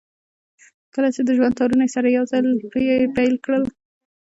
[0.93, 2.39] کله چې د ژوند تارونه يې سره يو ځای
[3.15, 3.71] پييل کېږي.